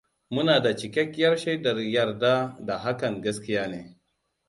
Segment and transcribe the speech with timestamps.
[0.35, 3.97] Muna da cikakkiyar shaidar yarda da hakan gaskiya ne.